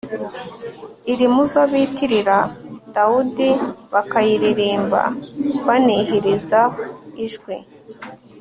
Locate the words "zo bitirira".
1.51-2.37